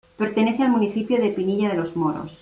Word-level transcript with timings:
Pertenece 0.17 0.63
al 0.63 0.71
municipio 0.71 1.21
de 1.21 1.29
Pinilla 1.29 1.69
de 1.69 1.75
los 1.77 1.95
Moros. 1.95 2.39